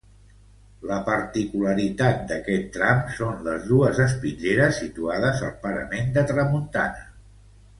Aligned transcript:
La 0.91 0.95
particularitat 1.09 2.23
d'aquest 2.31 2.65
tram 2.77 3.03
són 3.17 3.45
les 3.49 3.67
dues 3.73 4.01
espitlleres 4.07 4.81
situades 4.85 5.45
al 5.51 5.55
parament 5.67 6.11
de 6.17 6.25
tramuntana. 6.33 7.07